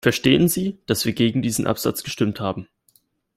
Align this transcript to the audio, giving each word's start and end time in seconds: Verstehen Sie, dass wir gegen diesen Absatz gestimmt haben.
Verstehen 0.03 0.47
Sie, 0.47 0.79
dass 0.87 1.05
wir 1.05 1.13
gegen 1.13 1.43
diesen 1.43 1.67
Absatz 1.67 2.01
gestimmt 2.03 2.39
haben. 2.39 2.67